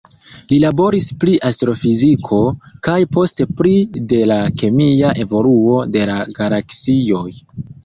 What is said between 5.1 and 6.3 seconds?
evoluo de la